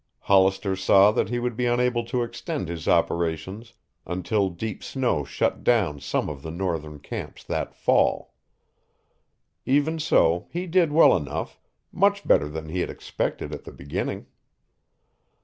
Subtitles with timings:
[0.21, 3.73] Hollister saw that he would be unable to extend his operations
[4.07, 8.33] until deep snow shut down some of the northern camps that fall.
[9.63, 11.59] Even so he did well enough,
[11.91, 14.25] much better than he had expected at the beginning.